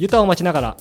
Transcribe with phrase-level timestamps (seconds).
[0.00, 0.76] ユタを待ちながら。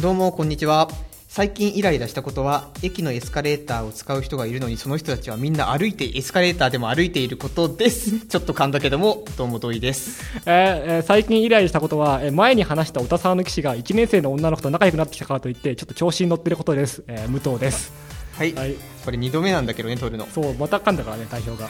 [0.00, 0.88] どうもこんにちは。
[1.28, 8.20] 最近イライラしたことは駅のエスカレーターを使う人がいるのにその人たちはみんな歩いてエスカレーターでも歩いていることです。
[8.24, 10.22] ちょっと噛んだけどもどうも同意です。
[10.46, 17.92] えーえー最近イライラしたことは、えー前に話した小田沢の騎士が1年生の女の子と仲良くなってきたからといってちょっと調子に乗ってることです、えー武藤です。
[18.32, 18.76] はい、はい。
[19.04, 20.26] これ2度目なんだけどね撮るの。
[20.34, 21.68] そうまた噛んだからね代表が。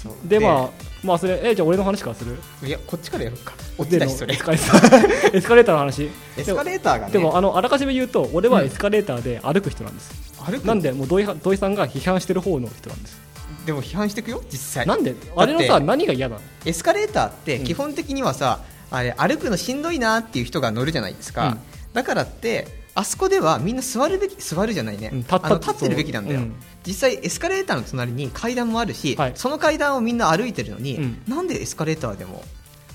[0.00, 0.12] そう。
[0.28, 2.36] でまあまあそれえーじゃあ俺の話からする？
[2.64, 3.54] いやこっちからやろうか。
[3.78, 5.36] 落ちたしそれエスカレーター。
[5.36, 6.10] エスカレーターの話。
[6.36, 7.12] エスカレーターがね。
[7.12, 10.64] でもあのあらかじめ言うと俺はエスカレーターで歩く人なんです、歩く？
[10.66, 13.20] なんでもう土井は土井さんが批判してる方の人なんです。
[13.66, 14.86] でも批判していくよ実際。
[14.86, 15.14] なんで？
[15.36, 16.40] あれのさ何が嫌なの？
[16.64, 21.58] エスカレーターって基本的にはさ、あれ歩くのしんどいなっていう人が乗るじゃないですか、うん。
[21.92, 26.54] だからってあそこではみんな座るべき座るじゃないね、うん立立ってるべきなんだよ、うん
[26.86, 29.32] 実際エスカレーターの隣に階段もあるし、はい。
[29.34, 31.22] その階段をみんな歩いてるのに、うん。
[31.26, 32.42] なんでエスカレーターでも？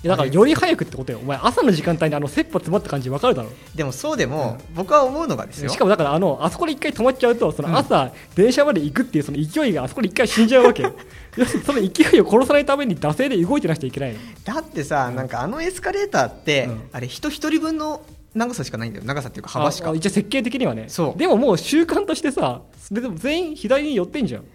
[0.04, 1.20] いやだからより早くってことよ。
[1.20, 3.50] お前朝の時間帯にあの切羽詰まった感じ分かるだろ。
[3.76, 5.70] でもそうでも、僕は思うのがですよ。
[5.70, 10.96] しかもだからあのあそこで一回止まっちゃうとその朝、電車まで行くっていうその勢いがあそこで一回死んじゃうわけよ。
[11.38, 14.20] 要するにその勢いを殺さないために惰性で動いてなくちゃいけないの。
[14.44, 16.82] だってさ、なんかあのエスカレーターって、うん。
[16.94, 18.02] あれ人一人分の
[18.34, 19.06] 長さしかないんだよ。
[19.06, 19.94] 長さっていうか幅しか。
[19.94, 20.86] 一応設計的にはね。
[20.88, 21.20] そう。
[21.20, 24.46] でももう習慣としてさでも全員左に寄ってんじゃん。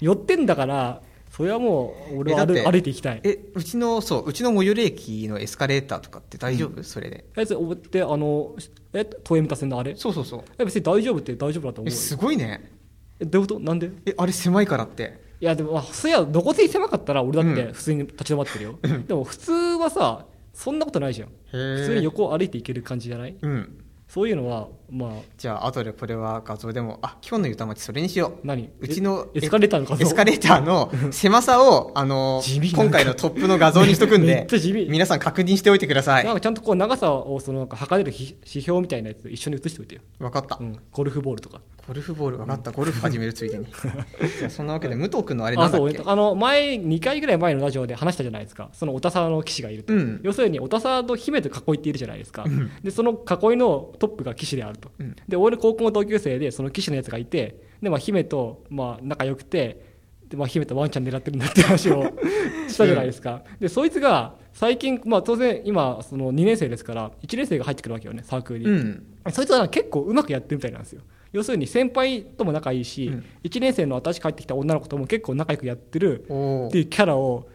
[0.00, 1.00] 寄ってんだから
[1.30, 3.20] それはもう俺は歩歩いていきたい。
[3.22, 7.24] えうちのそううちの最寄り駅のエスカレーターとかって大丈夫、それで。
[7.36, 8.54] えそれ覚えてあの
[8.92, 9.94] え都営三田線のあれ？
[9.96, 10.44] そうそうそう。
[10.58, 12.72] え別に大丈夫って大丈夫だと思うすごいね。
[13.20, 13.60] えどういうこと？
[13.60, 13.90] なんで？
[14.06, 15.24] えあれ狭いからって。
[15.38, 17.72] いやでもまあそりゃどこで狭かったら俺だってうん。
[17.74, 20.24] 普通に立ち止まってるよ、でも普通はさ
[20.56, 21.28] そんなことないじゃん。
[21.52, 21.76] ー。
[21.80, 23.36] 普通に横を歩いていける感じじゃない？
[23.40, 23.84] うん。
[24.08, 25.10] そういうのはまあ。
[25.36, 28.46] じゃあ後でこれは画像でもあ今日のゆたまちそれにしよう。
[28.46, 28.70] 何？
[28.80, 30.02] うちのエエスカレーターの画像？
[30.02, 36.24] エスカレーターの狭さを、あの今回のトップの画像にしとくんめで皆さん確認しておいてください。
[36.24, 41.60] なんかちゃんとこう長さをそのなんか測れるひ指標みたいなやつ一緒に写しておいてよ、分かった、うん、ゴルフボールとか。
[41.86, 43.66] ゴルフボール分かったゴルフ始めるついでに。
[44.50, 46.02] そんなわけで武藤君のあれなんだっけ？
[46.04, 48.70] あの前2回ぐらい前のラジオで話したじゃないですか。
[48.72, 50.20] そのおたさの騎士がいると、うん。
[50.24, 52.44] 要するにおたさの姫と囲いっているじゃないですか、
[52.82, 55.16] でその囲いのトップが騎士であると、うん。
[55.28, 59.96] で俺高校の同級生でその騎士のやつがいてで、まあ、姫とまあ仲良くて
[60.28, 62.04] で、まあ、姫とワンちゃん狙ってるんだって話を
[62.68, 69.06] したじゃないですか、でそいつが最近、まあ、当然今その2年生ですから1年生が入ってくるわけよねサークルに、うん。
[69.30, 71.02] そいつは結構うまくやってるみたいなんですよ。
[71.32, 73.24] 要するに先輩とも仲いいし、うん。
[73.44, 76.26] 1年生の新しく帰ってきた女の子とも結構仲良くやってるっ
[76.70, 77.48] ていうキャラを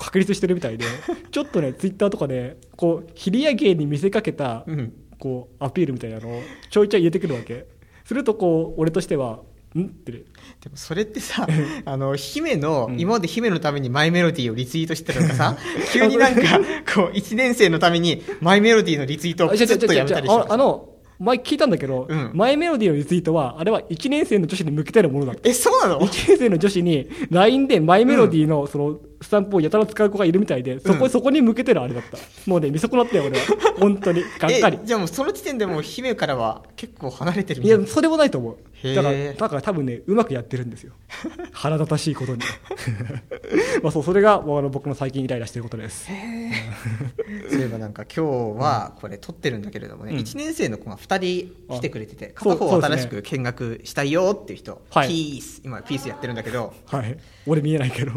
[0.00, 0.84] 確立してるみたいで
[1.30, 7.66] ちょっとねツイッターとかでこうヒリア芸に見せかけたうんこうアピールみたいなのをちょいちょい入れてくるわけ。
[8.04, 9.40] するとこう俺としては
[9.76, 9.84] ん？
[9.84, 10.10] って。
[10.10, 10.24] で
[10.68, 11.46] もそれってさ
[11.84, 12.98] あの姫の、うん。
[12.98, 15.56] 今まで姫のためにマイメロディーをリツイートしてたのがさ
[15.92, 16.40] 急になんか
[16.94, 20.88] こう1年生のためにマイメロディーのリツイートをあ違う違うプツッとやめたりしてああの
[21.20, 22.30] 前聞いたんだけど、うん。
[22.34, 32.16] マイメロディーのリツイートはあれは1年生の女子に向けてのものだえそうなの？1年生の女子に LINE でマイメロディーのそのスタンプをやたら使う子がいるみたいで、そこ、うんそこに向けてのあれだった。
[32.46, 33.44] もうね、見損なったよ、俺は。
[33.78, 34.22] 本当に。
[34.38, 34.86] がっかりえ。
[34.86, 38.56] じゃあもうその時点でもう姫からは結構離れてるいや、それもないと思う。
[38.82, 40.92] だから、だから多分ね、うまくやってるんですよ。
[41.52, 42.42] 腹立たしいことに。
[43.82, 46.06] まあそう、それが、あの僕の最近イライラしてることです。
[47.50, 51.18] そういえばなんか今日はこれ撮ってるんだけれどもね、うん1年生の子が2
[51.68, 57.16] 人来てくれてて片方新しく見学したいよっていう人、はいピース今ピースやってるんだけどはい。
[57.46, 58.12] 俺見えないけど。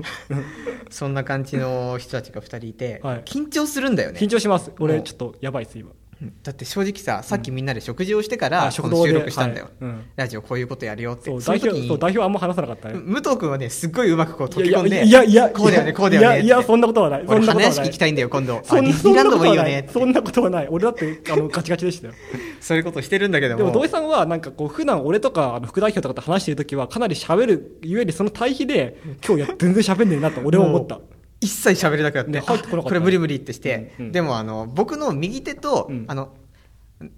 [0.90, 4.72] そんな感じの人たちが2人いて、はい緊張するんだよね緊張します。
[4.80, 5.92] 俺、ちょっとやばいです、今。
[6.24, 9.74] うんだって正直ささっきみんなで食事をしてからこの収録したんだよ、はい。
[9.82, 10.06] うん。
[10.16, 11.26] ラジオこういうことやるよって。
[11.26, 12.96] そう、代表、そう、代表あんま話さなかったね。
[12.96, 17.26] 武藤君はねすっごいうまくこう溶け込んでいやいや、こうだよねこうだよねいや、いや、そんなことはない。
[17.26, 17.74] そ俺んなことはない。
[17.74, 17.98] 花屋敷行き。
[17.98, 18.62] たいんだよ今度。
[18.64, 20.68] そんあディズニーランドもいいよねそんなことはない。
[20.70, 22.14] 俺だって、あの、 ガチガチでしたよ。
[22.60, 23.58] そういうことしてるんだけども。
[23.60, 31.00] でも土井さんはなんかこう普段俺とかあの副代表とかと話してる時はかなり喋るゆえにその対比で今日や全然喋んねえなと俺は思った
[31.44, 34.12] 一切喋れなくなって、ねこれ無理無理ってして、うんうん。
[34.14, 36.06] でもあの僕の右手と、うん。
[36.08, 36.34] あの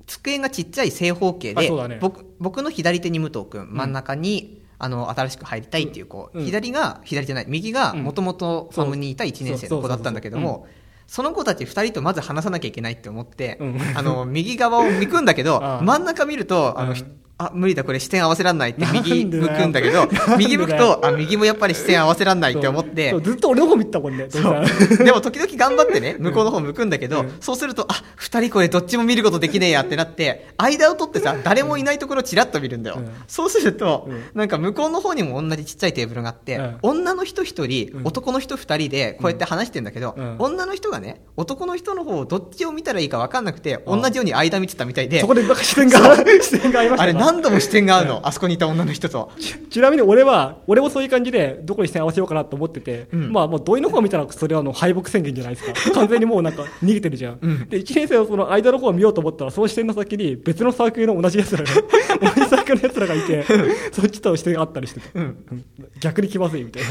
[0.08, 2.00] 机がちっちゃい正方形で、ね。
[2.02, 6.46] 僕僕の左手に武藤君真ん中に、あの新しく入りたいっていう子、うん。
[6.46, 8.04] 左が左じゃない右がうん。
[8.04, 10.68] もともとファムにいた1年生の子だったんだけども
[11.06, 13.80] その子たち2人とまず話さなきゃいけないって思って、うん。
[13.96, 16.96] あの右側を見くんだけど 真ん中見るとあの、
[17.38, 27.38] あ、無理だ、これ視線合わせらんないって右向くんだけど、右向くと、あ、右もやっぱり視線合わせらんないって思ってずっと俺の方見てたもんねでも時々頑張ってね、向こうの方向くんだけど、うん。
[27.42, 32.98] そうすると、あ、二人これどっちも見ることできねえやってなって、間を取ってさ、誰もいないところチラッと見るんだよ。
[33.00, 33.12] うん。
[33.28, 34.24] そうすると、うん。
[34.34, 36.78] なんか向こうの方にも同じちっちゃいテーブルがあって、うん。
[36.84, 38.08] 女の人一人、うん。
[38.08, 40.36] 男の人二人でこうやって話してんだけど、うん。
[40.40, 44.02] 女の人がね、男の人の方をどっちを見たらいいか分かんなくて、うん。
[44.02, 45.20] 同じように間見てたみたいで。
[45.20, 49.31] そ、こで視線が視線が合いましたあれか何度も視点が合うの、あそこにいた女の人と。
[49.39, 55.74] ちちなみに俺は、俺もそういう感じで、どこに視線合わせようかなと思ってて、うんまあもう土井の方見たら、それはあの敗北宣言じゃないですか。
[55.94, 57.39] 完全にもうなんか逃げてるじゃん。
[57.42, 61.69] うんで、1年生のその間の方を見ようと思ったら、その視点の先に別のサークルの同じ奴らが、
[62.36, 63.44] 同じサークルの奴らがいて、
[63.92, 65.07] そっちと視点があったりしてた。
[65.16, 65.66] うんうん
[66.00, 66.89] 逆に気まずいみたいな。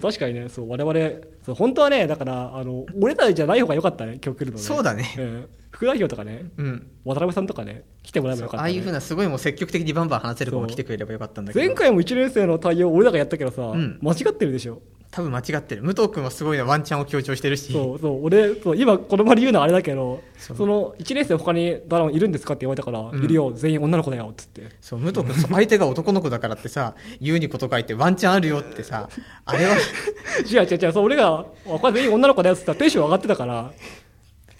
[0.00, 4.62] 確かにね、そう、我々、そう本当はね、だから、あの、俺らじゃない方が良かったね、今日来るのね。
[4.62, 6.86] そうだねん副代表とかね、うん。
[7.04, 8.62] 渡辺さんとかね、来てもらえばよかった、ね。
[8.62, 11.64] ああいうふうなすごいもう積極的にバンバン話せる子も来てくれればよかったんだけど。
[11.64, 14.80] 前回も1年生の対応俺らがやったけどさ、ん間違ってるでしょ
[15.12, 15.82] 多分間違ってる。
[15.82, 17.70] 武藤君はすごいなワンチャンを強調してるし。
[17.70, 23.22] そうそう俺そう今この場で言うのはあれだけどその1年生他に誰もいるんですかって言われたから、うん。
[23.22, 24.70] いるよ全員女の子だよっつって。
[24.80, 29.10] そう、武藤君、相手が男の子だからってさ、言うにこと書いてワンチャンあるよってさ、
[29.44, 29.76] あれは、
[30.50, 33.70] 違う違う違うそう俺があこれ全員女の子だよっつったらテンション上がってたから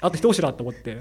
[0.02, 0.98] あと一押しだと思って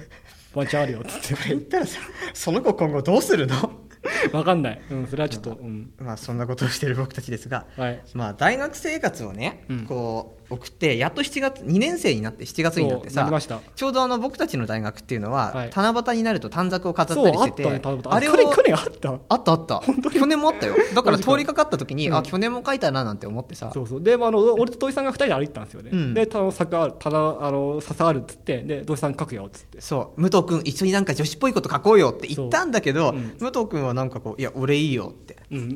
[0.54, 2.00] ワンチャンあるよっつっ言ったらさ、
[2.34, 3.58] その子今後どうするの？
[3.58, 3.81] て
[4.34, 8.02] わかんない、うん、それはちょっと、うん、まあそんなことをしてる僕たちですが、はい。
[8.14, 9.86] まあ大学生活をね、うん。
[9.86, 13.30] こう送って、やっと7月、2年生になって7月になってさ
[13.76, 15.70] ちょうどあの僕たちの大学っていうのは、はい。
[15.74, 19.20] 七夕になると短冊を飾ったりしたて、ねあれを去年去年あった。
[19.30, 19.82] あったあった。
[20.12, 20.76] 去年もあったよ。
[20.94, 22.16] だから通りかかった時に、うん。
[22.16, 24.04] あ、去年も書いたななんて思ってさ、そうそう。
[24.04, 26.14] で、まあ、あの俺と土井さんが2人で歩いてたんですよね、うん。
[26.14, 29.82] でたの坂あるただあの笹あるっつってで土井さん書くよっつって。
[29.82, 33.20] そう、武藤君一緒になんか女子っぽいこと書こうよって言ったんだけど、そう。
[33.20, 33.38] うん。
[33.40, 35.38] 武藤君はなんかこう、いや、俺いいよって。
[35.52, 35.76] うん、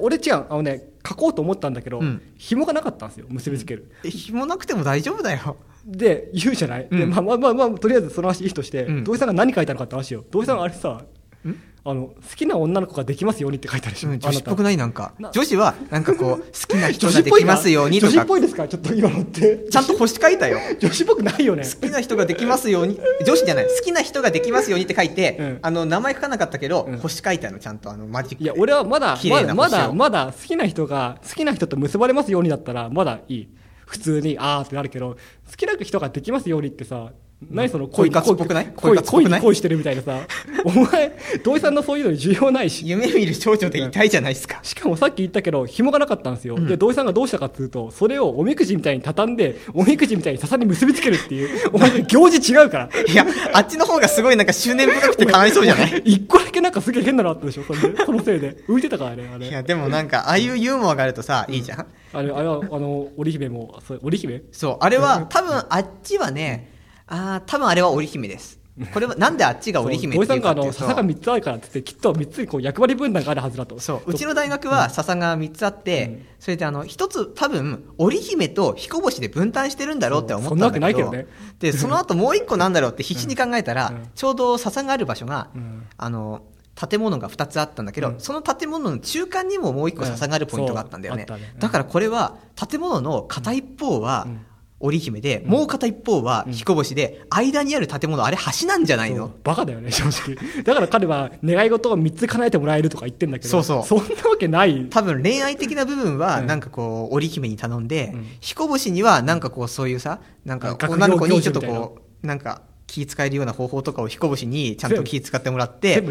[0.00, 0.46] 俺違う。
[0.48, 2.22] あのね書こうと思ったんだけど、うん。
[2.36, 5.56] 紐がなかったんですよ結びつける、え、紐なくても大丈夫だよ。
[5.86, 7.10] で言うじゃない、でうん。
[7.10, 9.04] まあまあまあまあとりあえずその話いいとして、うん。
[9.04, 10.24] 土井さんが何書いたのかって話よ。
[10.30, 11.02] 土井さんがあれさ、
[11.48, 14.76] んあの好きな女の子ができますようにって書いてあるでしょ、うん、女子っぽくいない？
[14.76, 15.30] なんかな。
[15.30, 18.12] 女子は、なんかこう、好きな人ができますようにとか。
[18.12, 18.68] 女子っ、ぽいですか？
[18.68, 19.66] ちょっと今のって。
[19.70, 20.58] ちゃんと星書いたよ。
[20.78, 21.64] 女子っぽくないよね。
[21.64, 25.58] 好きな人ができますように、女子じゃない、好きな人ができますようにって書いて、うん。
[25.62, 26.98] あの、名前書かなかったけど、うん。
[26.98, 28.44] 星書いたの、ちゃんとあの、マジックで。
[28.44, 33.48] いや俺はまだ綺まだまだまだ好きな人が好きな人と結ばれますようにだったらまだいい。
[33.86, 35.16] 普通にあーってなるけど
[35.50, 37.12] 好きな人ができますようにってさ
[37.48, 38.66] 何その恋活っぽくない？
[38.76, 39.40] 恋恋活っぽくない？
[39.40, 40.18] 恋に恋してるみたいなさ。
[40.64, 42.86] お前土井さんのそういうの需要ないし。
[42.86, 44.60] 夢見る少女でいたいじゃないですか。
[44.62, 46.66] しかもさっき言ったけど紐がなかったんですよ、うん。
[46.66, 51.70] で土井さんがどうしたかっていうとそれをおみくじみたいに畳んでおみくじみたいに笹に結びつけるっていう。
[51.72, 52.90] お前行事違うから。
[53.10, 55.98] いや、あっちの方がすごいなんか執念深くてかわいそうじゃない？
[56.04, 58.04] 一個だけなんかすげえ変なのあったでしょそれで。
[58.04, 58.56] そのせいで。
[58.68, 59.48] 浮いてたからねあれ。
[59.48, 61.86] いや、でもなんか、ああいうユーモアがあるとさ、いいじゃん。
[62.12, 64.42] あれあれはあの織姫もそう織姫？
[64.52, 66.69] そう、あれは、多分あっちはね、
[67.10, 68.60] ああ、多分あれは織姫です。
[68.92, 70.72] これは、 なんであっちが織姫土っていうかっていうと。
[70.72, 73.78] 笹が3つあるからって言ってきっと3つにこう役割分担があるはずだと。
[73.80, 76.26] そう、うちの大学は笹が3つあって、うん。
[76.38, 81.26] それであの、一つ多分、織姫と彦星で分担してるんだろうって思ったんだけど、そんなわけないけどね。
[81.58, 84.10] で、その後もう一個なんだろうって 必死に考えたら、うん。
[84.14, 85.86] ちょうど笹がある場所が、うん。
[85.96, 86.42] あの、
[86.88, 88.20] 建物が2つあったんだけど、うん。
[88.20, 91.26] その建物の中間にももう一個笹があるポイントがあったんだよね。
[91.28, 91.50] うんね。
[91.54, 91.58] うん。
[91.58, 94.40] だからこれは、建物の片一方はうん、
[94.80, 99.30] 織姫で、もう片一方は彦星で、間にある建物、あれ橋なんじゃないの。
[99.44, 100.36] バカだよね正直。
[100.64, 103.84] だから彼は願い事を3つ叶えてもらえるとか言ってんだけどそうそう。
[103.84, 104.86] そんなわけない。
[104.88, 106.46] 多分恋愛的な部分は、うん。
[106.46, 108.26] なんかこう、織姫に頼んで、うん。
[108.40, 116.02] 彦星にはなんかこう、そういうさ、なんか女の子にちょっとこう、なんか気使えるような方法とかを彦星にちゃんと気使ってもらって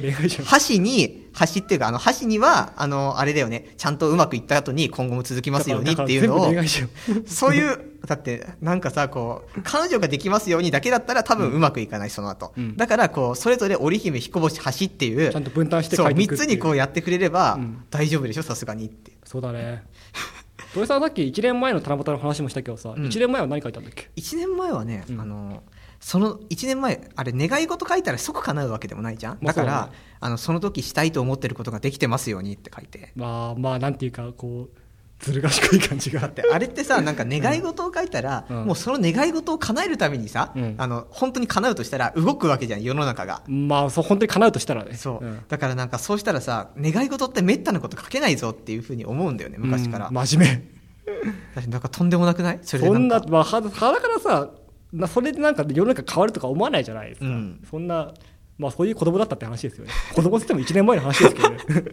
[0.45, 6.53] 箸に、箸っていうか、あの、箸には、あの、あれだよね、ちゃんとうまくいった後に今後も続きますようにっていうのを。
[7.25, 12.53] そういう、だって、なんかさ、こう、彼女ができますようにだけだったら多分うまくいかない、その後。
[12.57, 12.77] うん。
[12.77, 16.43] だから、こう、それぞれ織姫、彦星、橋っていう、ちゃんと分担して3書いていくって。
[16.43, 17.83] いうつにこうやってくれればうん。
[17.89, 19.11] 大丈夫でしょ、さすがにって。
[19.25, 19.83] そうだね。
[20.73, 23.05] 土井さんはさっき1年前の七夕の話もしたけどさ、うん。
[23.05, 25.21] 1年前は何書いたんだっけ？1年前はね、うん。
[25.21, 25.63] あの
[25.99, 29.37] その1年前あれ願い事書いたら即叶うわけでもないじゃん。
[29.41, 29.91] まあだから、ね
[30.21, 33.13] あのその時したいと思ってることができてますようにって書いて。
[33.15, 34.79] まあまあなんていうかこう
[35.19, 36.43] ずる賢い感じがだって。
[36.51, 38.65] あれってさなんか願い事を書いたら、うん。
[38.65, 40.75] もうその願い事を叶えるためにさ、うん。
[40.77, 43.43] あの本当に叶うとしたら動くわけじゃん世の中が。
[43.47, 44.95] まあそう本当に叶うとしたらね。
[44.95, 45.39] そう、ん。
[45.47, 50.13] だからなんかそうしたらさ願い事ってめったなこと書けないぞっていうふうに思うんだよね昔から、うん。
[50.13, 50.67] 真面
[51.55, 52.59] だってなんかとんでもなくない？
[52.63, 53.25] そんなんか。
[53.27, 54.49] なまあははだからさな
[55.07, 57.61] それでなんか世の中変わるとか思わないじゃないですか、うん。
[57.69, 58.13] そんな
[58.57, 59.91] まあそういう子供だったって話ですよね。
[60.13, 61.57] 子供って言っても1年前の話ですけどね、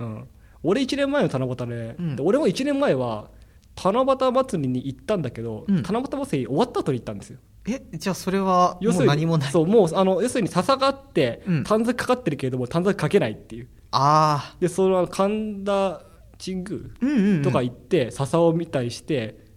[0.00, 0.28] うん、
[0.62, 2.16] 俺1年前の七夕ね、うん。
[2.16, 3.30] で俺も1年前は
[3.76, 5.82] 七夕祭りに行ったんだけど、うん。
[5.82, 7.38] 七夕祭り終わった後に行ったんですよ。
[7.66, 9.50] えじゃあそれはもう要するに何もない。
[9.50, 11.64] そうもうあの要するに笹があってうん。
[11.64, 13.68] 短冊かかってるけれども短冊かけないっていう。
[13.90, 16.02] ああでその神田
[16.42, 16.64] 神
[17.10, 19.47] 宮とか行って笹を見たりして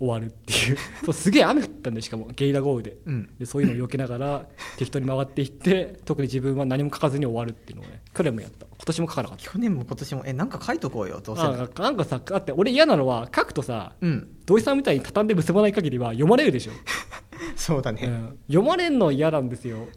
[0.00, 0.76] 終わるっていう。
[1.04, 2.28] そうすげえ雨降ったんでしかも。
[2.34, 2.96] ゲリラ豪雨で。
[3.06, 3.30] うん。
[3.38, 8.66] でそういうのを避けながら適当に回っていって特に自分は何も書かずに終わるっていうのをね去年もやった。
[8.66, 9.50] 今年も書かなかった。
[9.50, 10.22] 去年も今年も。
[10.26, 11.42] えなんか書いとこうよどうせ。
[11.42, 14.28] ならあなんかさだって俺嫌なのは書くとさうん。
[14.46, 16.72] 土井さんみたいに畳んで結ばない限りは読まれるでしょ、
[17.54, 18.38] そうだね、うん。
[18.46, 19.88] 読まれるの嫌なんですよ。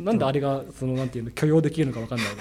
[0.00, 2.40] なんであれがそのなんていうの許容できるのか分かんないの、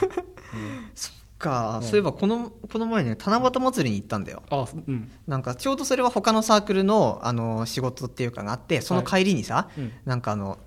[0.93, 1.87] そ っか、うん。
[1.87, 4.43] そういえばこのこの前ね七夕祭りに行ったんだよ。
[4.49, 5.11] あうん。
[5.27, 9.91] なんかちょうどそれは他のサークルのあの仕事っていうかがあってその帰りにさ、うん。
[10.05, 10.57] なんかあの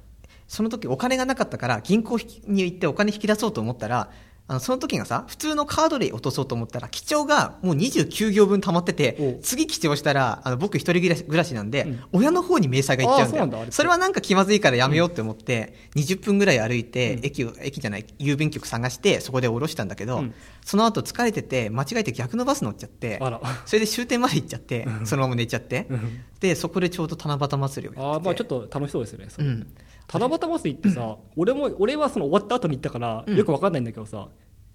[0.46, 4.10] その時お金がなかったから銀行に行ってお金引き出そうと思ったら
[4.48, 12.00] あのその時がさ普通のカードで落とそうと思ったら記帳がもう29行分溜まっててお次記帳したらあの僕一人暮らし暮らしなんで、うん。
[12.12, 13.62] 親の方に明細が行っちゃうんだよ。
[13.64, 17.26] あそそれはなんか気まずいからやめようって思って、20分ぐらい歩いて、うん。
[17.26, 20.34] 駅を駅じゃない郵便局探してそこで降ろしたんだけど、うん。
[20.64, 23.20] その後疲れてて間違えて逆のバス乗っちゃって
[23.64, 25.06] それで終点まで行っちゃってうん。
[25.06, 26.20] そのまま寝ちゃってうん。
[26.40, 28.18] でそこでちょうど七夕祭りをやってて。
[28.18, 29.66] あーまあちょっと楽しそうですよねうん。
[30.10, 33.36] 七夕祭りってさ、俺も俺はその終わった後に行ったから、うん。
[33.36, 34.28] よく分かんないんだけどさ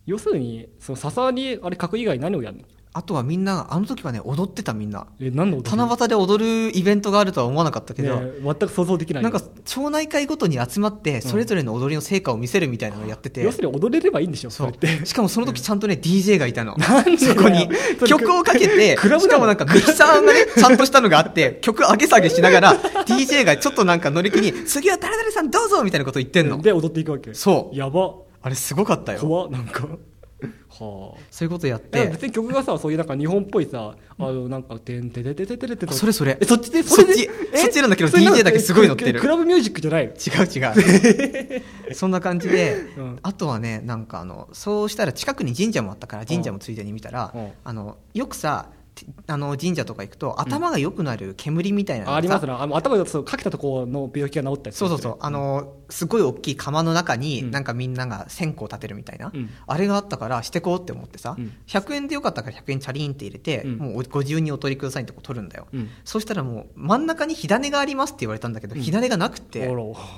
[0.05, 2.63] 要するにその笹にあれ書く以外何をやるの？
[2.95, 5.07] あとはみんなあの時はね踊ってたみんな。
[5.19, 9.23] え何の七夕で踊るイベントがあるとは思わなかったけど、ね全く想像できない。
[9.23, 14.51] なんか町内会ごとに集まってそれぞれの踊りの成果を見せるみたいなのをやってて、要するに踊れればいいんでしょ？
[14.51, 14.67] そそう。
[14.71, 15.05] れって。
[15.07, 16.77] しかもその時ちゃんとね、DJ がいたの。
[17.17, 17.67] そこに。
[18.05, 26.61] 曲をかけて、クラブしかもなんかミキサーがね、ちゃんとしたのがあって、曲上げ下げしながら、DJ がちょっっとなんか乗り気に、次は誰々さんどうぞみたいなこと言ってんの。
[26.61, 27.33] で踊っていくわけ。
[27.33, 27.75] そう。
[27.75, 28.13] やば
[28.43, 29.19] あれすごかったよ。
[29.19, 29.87] 怖っなんか。
[29.87, 31.19] はあ。
[31.31, 32.11] そういうことやっえて。
[32.11, 36.37] 別に曲がさそういうなんか日本っぽいさあのなんか「てんててててててて」それそれ。
[36.39, 39.19] えそっちでそっちそっちなんだけど DJ だけすごい乗ってる。
[39.19, 40.07] えクラブミュージックじゃない？
[40.13, 41.59] の違う違
[41.89, 41.93] う。
[41.95, 43.19] そんな感じで、うん。
[43.23, 47.51] あとはね、なんかあの、そうしたら近くに神社もあったから、神社もついでに見たら、うん。
[47.63, 48.82] あの、よくさ、て
[49.27, 52.61] あの神社とか行くと頭が良くなる煙みたいなのがさあありますな。
[52.61, 57.51] あの頭がそうかけたところの病気が治ったりそうそうそう、あのすごい大きい釜の中に、うん。
[57.51, 59.49] なんかみんなが線香立てるみたいな、うん。
[59.67, 61.53] あれがあったからしてこうって思ってさ、うん。
[61.67, 63.77] 100円でよかったから100円チャリンって入れて、うん。
[63.77, 65.89] もうご自由にお取りくださいってとこ取るんだよ、うん。
[66.03, 68.81] そしたらもう真ん中に火種がありますって言われたんだけど、うん。
[68.81, 69.71] 火種がなくて、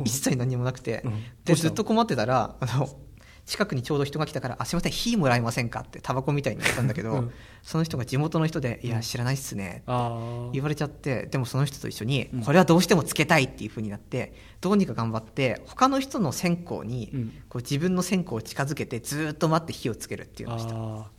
[0.04, 1.04] 一切何もなくて、
[1.44, 2.90] でずっと困ってたらあの
[3.46, 7.32] 近くにちょうど人が来たから「あすいません火もらえませんか?」ってタバコみたいに言ったんだけど、うん。
[7.62, 12.42] その人が地元の人で「いや知らないっすね」あ言われちゃってでもその人と一緒にうん。
[12.42, 17.34] これはどうしてもつけたいっていう風になってどうにか頑張って他の人の線香にうん。
[17.50, 21.15] こう自分の線香を近づけてずーっと待って火をつけるっていうのをした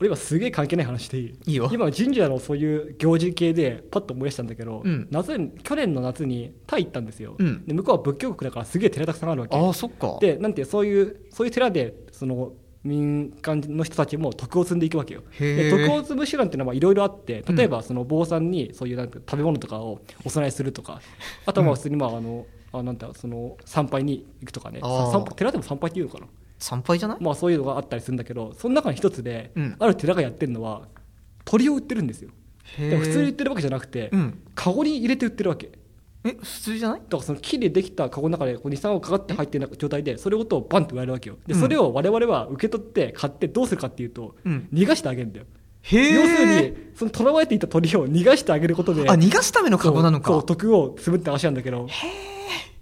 [0.00, 1.38] 俺今すげえ関係ない話でいい？
[1.46, 1.68] いいよ。
[1.70, 5.06] 今神社のそういう行事系でパッと思い出したんだけど、うん。
[5.10, 7.66] 夏に去年の夏にタイ行ったんですよ、うん。
[7.66, 9.56] で向こうは仏教国だからすげえ寺たくさんあるわけ。
[9.56, 10.18] ああそっか。
[10.20, 12.52] でなんてそういうそういう寺でその
[12.82, 15.22] 民間の人たちも徳を積んでいくわけよ。
[15.38, 21.02] で徳を積む手段っていうのはいろいろあって例えばその坊さんにそういうなんか食べ物とかをお供えするとか
[21.44, 24.80] あとはまあ普通にまああの、あなんだその参拝に行くとかね。
[25.36, 26.26] 寺でも参拝っていうのかな？
[26.60, 27.18] 参拝じゃない？
[27.20, 29.76] まあそういうのがあったりするんだけどその中の一つで、うん。
[29.78, 30.82] ある寺がやってるのは
[31.44, 32.30] 鳥を売ってるんですよ。
[32.78, 34.42] でも普通に売ってるわけじゃなくて、うん。
[34.54, 35.72] カゴに入れて売ってるわけ。
[36.22, 37.00] え普通じゃない？
[37.00, 41.38] だからその木でできたカゴの中でこう23をかかって入ってる状態でそれをとバンと売れるわけよ。
[41.46, 41.60] でうん。
[41.60, 44.68] それを我々は受け取って買ってどうするかっていうと、うん。
[44.72, 45.46] 逃がしてあげるんだよ。
[45.82, 50.26] へえ要するにその捕らわれていた鳥を逃がしてあげることであ逃がすためのカゴなのか。
[50.26, 51.88] そうそう徳を積むって話なんだけど。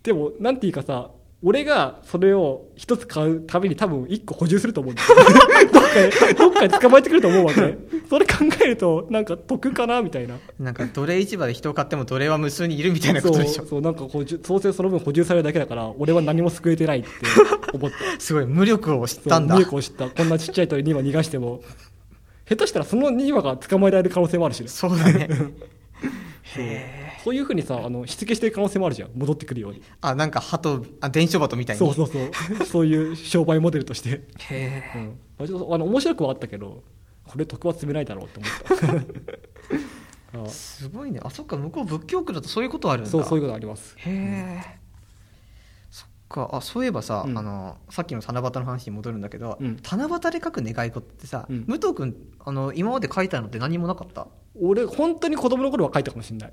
[0.03, 5.09] でもなんていうかさ俺がそれを一つ買うために多分一個補充すると思うんだよ
[5.73, 7.79] どっかでどっかで捕まえてくると思うわけ。
[8.11, 10.37] それ考えるとなんか得かなみたいな。
[10.59, 13.67] なんか奴隷市場で人を買っても奴隷は無数にいるみたいなこそうとでしょ。
[13.67, 17.09] そうなんか補充創生その分補充されるだけだから俺は何も救えてないって。
[17.73, 19.55] 思ったすごい無力を知そうったんだ。
[19.55, 20.11] 無力を知った。
[20.11, 21.61] こんなちっちゃい鳥2羽逃がしても。
[22.49, 24.69] 下手したらその2羽が捕まえられる可能性もあるしね。
[24.69, 25.29] そうだね
[27.25, 29.11] そういうふうにさあのしつけしてる可能性もあるじゃん。
[29.15, 29.83] 戻ってくるように。
[30.01, 31.79] あなんか鳩あ伝書鳩みたいに。
[31.79, 32.19] そうそうそ
[32.63, 32.67] う。
[32.67, 34.83] そういう商売モデルとして、へえ。
[34.95, 36.83] うん、あちょっとあの面白くはあったけど
[37.25, 39.03] これ徳は積めないだろうって思っ
[40.35, 40.41] た。
[40.45, 41.21] あ すごいね。
[41.23, 41.57] あそっか。
[41.57, 43.11] 向こう仏教区だとそういうことあるんだ。
[43.11, 43.95] そうそういうことあります。
[43.99, 44.79] へえ。
[45.91, 46.51] そっか。
[46.53, 47.39] あそういえばさ、うん。
[47.39, 49.79] あのさっきの七夕の話に戻るんだけど、うん。
[49.83, 51.65] 七夕で書く願い事ってさ、うん。
[51.67, 54.27] 武藤君あの今まで書いたのって何もなかった？
[54.61, 56.53] 俺本当に子供の頃は書いたかもしれない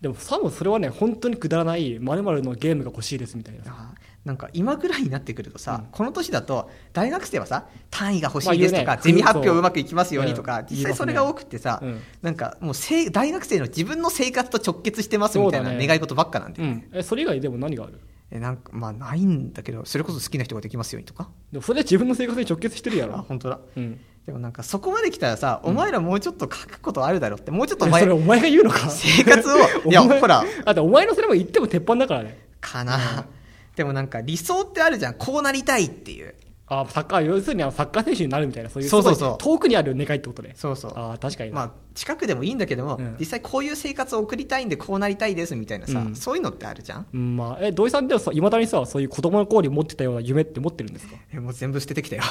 [0.00, 3.62] でも多分それはね本当にくだらない〇〇のゲームが欲しいですみたいな。
[3.66, 5.90] あなんか今ぐらいになってくるとさ、うん。
[5.92, 12.00] この年だと大学生はさ単位が欲しいですとか、まあねゼミ発表そううまくいきますようにとか、うん実際それが多くてさ、うん。
[12.20, 16.88] なんかもうせい大学生の自分の生活と直結してますみたいな願い事ばっかなんで、うん。
[16.92, 18.00] えそれ以外でも何がある？
[18.30, 21.30] えなんかまあないんだけどそれこそ好きな人ができますようにとか。
[21.50, 23.16] でもそれは自分の生活に直結してるやろ。
[23.16, 23.60] あ本当だ。
[23.76, 28.88] うんでもなんかそこまで来たらさ、お前らもうちょっと書くことあるだろってもうちょっとお前えそれお前が言うのか？
[28.90, 29.56] 生活を。
[29.90, 30.44] いやほら。
[30.64, 32.38] だってお前のそれも言っても鉄板だからね。
[32.60, 33.26] かな、
[33.74, 35.14] でもなんか理想ってあるじゃん。
[35.14, 36.34] こうなりたいっていう。
[36.72, 39.38] あサッカー要するにサッカー選手になるみたいなそういうそうそうそう。
[39.38, 40.52] 遠くにある願いってことね。
[40.54, 40.92] そうそう。
[40.94, 41.56] ああ確かにな。
[41.56, 43.16] まあ近くでもいいんだけども、うん。
[43.18, 46.14] 実際こういう生活を送りたいんでこうなりたいですみたいなさ、うん。
[46.14, 47.06] そういうのってあるじゃん？
[47.12, 51.16] うんまあえ土井さんではさいまだにさそういう子供の頃に持ってたような夢って持ってるんですか？
[51.34, 52.22] えもう全部捨ててきたよ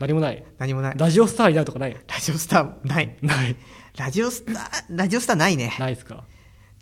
[0.00, 0.42] 何もない。
[0.58, 0.94] 何もない。
[0.96, 1.92] ラジオスターになるとかない？
[1.92, 3.16] ラジオスターない。
[3.22, 3.56] ない。
[3.96, 5.76] ラジオスターラジオスターないね。
[5.78, 6.24] ないですか？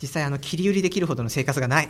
[0.01, 1.89] 実際あの切り売りできるほどの生活がない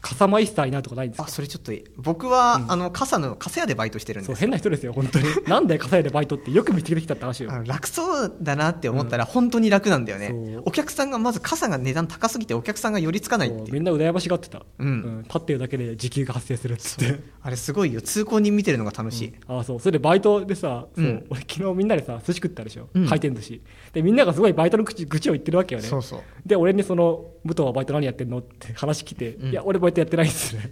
[0.00, 5.26] 傘マイスターになるとかないんですあかそれちょっと僕は、あの傘の傘屋でバイトしてるんですそう変な人ですよ本当に。
[5.46, 7.50] なんで傘屋でバイトってよく見つけてきたって話よ。
[7.66, 15.22] 楽そうだなって思ったら本当に楽なんだよね、お客さんがまず傘が値段高すぎてお客さんが寄りつかないってみんな羨ましがってた、うん。
[15.24, 18.00] 立ってるだけで時給が発生するっつってあれすごいよ。
[18.00, 19.80] 通行人見てるのが楽しい、あそう。
[19.80, 21.04] それでバイトでさ、そう。
[21.04, 21.26] うん。
[21.30, 23.08] 俺昨日みんなでさ寿司食ったでしょ、うん。
[23.08, 23.60] 回転寿司。
[23.92, 25.88] でみんながすごいバイトの口愚痴を言ってるわけよね。
[25.88, 29.50] そうそうで俺にその「武藤はバイト何やってんの?」って話来て「うん。
[29.50, 30.62] いや俺バイトやってないっすね。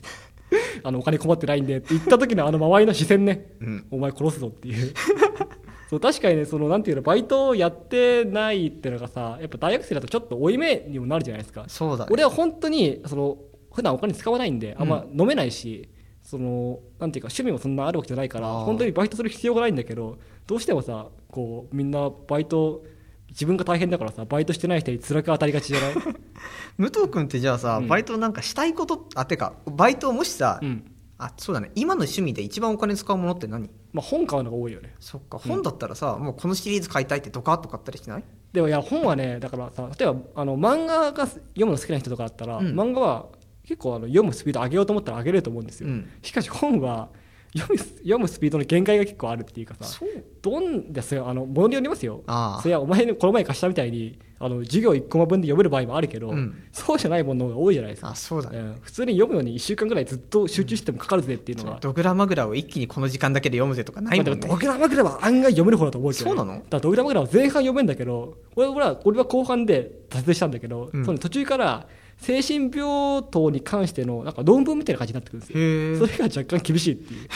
[0.83, 3.87] あのお金困ってないんで」って言った時のあの周りの視線ね、うん。
[3.93, 4.93] お前殺すぞっていう。
[5.89, 11.65] そう確かにねそのなんていうのバイトをやってないっていうのがさやっぱ大学生だとちょっと負い目にもなるじゃないですか。
[11.69, 12.09] そうだね。
[12.11, 13.39] 俺は本当にその
[13.73, 15.89] 普段お金使わないんであんま飲めないし、
[16.27, 20.19] そのなんていうか趣味もそんなあるわけじゃないから本当にバイトする必要がないんだけど
[20.49, 22.83] どうしてもさこうみんなバイト
[23.31, 25.95] 自分が大変だからさバイトしてない人に辛く当たりがちじゃない、
[26.79, 27.89] 武藤君ってじゃあさ、うん。
[27.89, 30.91] バイトなんかしたいことあてかバイトをもしさ、うん。
[31.19, 31.71] あそうだね。
[31.75, 33.71] 今の趣味で一番お金使うものって何？
[33.93, 34.95] まあ、本買うのが多いよね。
[35.01, 35.39] そっか。
[35.39, 38.25] 本だったらさ、もうこのシリーズ買いたいってドカッと買ったりしない？
[38.53, 42.67] でもいや本はねだからさ例えばあの漫画が読むの好きな人とかだったら、うん。
[42.79, 43.27] 漫画は
[43.65, 46.11] 結構あの読むスピード上げようと思ったら上げれると思うんですよ、うん。
[46.23, 47.09] しかし本は
[47.57, 50.01] 読む読むスピードの限界が結構あるっていうかさ
[50.43, 52.23] どんですよあのものによりますよ。
[52.63, 56.65] それはお前のこの前貸したみたいにあの授業1コマ分で読める場合もあるけど、うん。
[56.71, 58.11] そうじゃないものが多いじゃないですか。
[58.11, 58.79] あそうだね、うん。
[58.83, 64.33] 普通に読むのに1週間ぐらいずっと集中してもかかるぜっていうのが、ドグラマグラを一気にこの時間だけで読むぜとかないもんね。
[64.33, 66.63] まあドグラマグラは案外読める方だと思うけどね、そうなの。
[66.69, 71.05] だドグラマグラは前半読めんだけど俺俺は俺は後半で達成したんだけど、うん。
[71.05, 76.07] その途中から精神病棟に関してのなんか論文みたいな感じになってくるんですよ。
[76.07, 77.29] それが若干厳しいっていう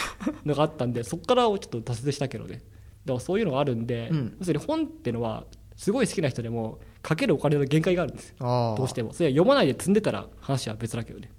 [0.48, 2.62] のがあったんで そこからちょっと達成したけどね。
[3.04, 4.36] だからそういうのがあるんで、うん。
[4.38, 5.44] 要するに本っていうのは
[5.76, 8.74] すごい好きな人でもかけるお金の限界があるんですよ。
[8.76, 9.12] どうしても。
[9.12, 11.30] それは読まないで積んでたら話は別だけどね。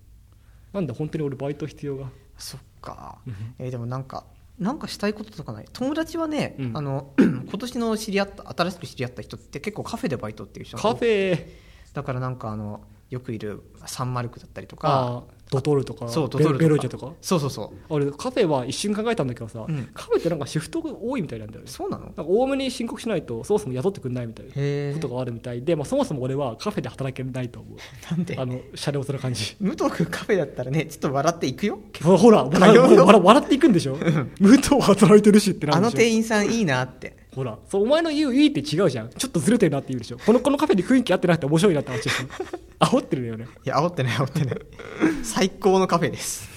[0.73, 2.09] なんで本当に俺バイト必要が。
[2.37, 3.19] そっか。
[3.27, 4.25] うん、えーでもなんか
[4.59, 5.65] なんかしたいこととかない？
[5.73, 6.77] 友達はね、うん。
[6.77, 11.47] あの 今年の知り合った新しく知り合った人って結構カフェでバイトっていう人カフェ。
[11.93, 16.59] だからなんかあのよくいるサンマルクだったりとかドトールとかベそうドトールとか。
[16.59, 17.11] ベローチェとか？
[17.21, 17.77] そうそうそう。
[17.89, 19.89] 俺カフェは一瞬考えたんだけどさ、うん。
[19.93, 21.67] カフェってなんかシフトが多いみたいなんだよね。
[21.69, 22.05] そうなの？
[22.05, 27.77] なんか多めに申告しないとそもそも雇ってくれないみたいなことがあるみたいで、まあ、そもそも俺はカフェで働けないと思う。
[28.09, 28.37] なんで？
[28.39, 29.57] あの車両する感じ。
[29.59, 31.79] 武藤君カフェだったらねちょっと笑っていくよ？
[32.01, 33.95] ほら笑っていくんでしょ？
[34.39, 36.05] 武藤働いてるしってなあのるでしょ？
[36.05, 39.09] 店員さんいいなってほらそうお前の言ういいって違うじゃん。
[39.09, 40.17] ちょっとずれてるなって言うでしょ。
[40.17, 42.25] このこのカフェに雰囲気合ってなくて面白いなって話でしょ
[42.85, 43.47] 煽ってるよね。
[43.65, 44.55] いや煽ってない煽ってない。
[45.23, 46.49] 最高のカフェです。